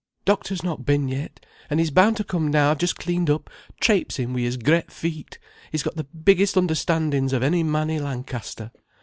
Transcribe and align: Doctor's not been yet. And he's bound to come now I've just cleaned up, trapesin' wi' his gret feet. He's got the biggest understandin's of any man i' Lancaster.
Doctor's 0.25 0.63
not 0.63 0.83
been 0.83 1.07
yet. 1.07 1.45
And 1.69 1.79
he's 1.79 1.91
bound 1.91 2.17
to 2.17 2.23
come 2.23 2.47
now 2.49 2.71
I've 2.71 2.79
just 2.79 2.97
cleaned 2.97 3.29
up, 3.29 3.51
trapesin' 3.79 4.33
wi' 4.33 4.39
his 4.39 4.57
gret 4.57 4.91
feet. 4.91 5.37
He's 5.71 5.83
got 5.83 5.95
the 5.95 6.05
biggest 6.05 6.57
understandin's 6.57 7.33
of 7.33 7.43
any 7.43 7.61
man 7.61 7.91
i' 7.91 7.99
Lancaster. 7.99 8.71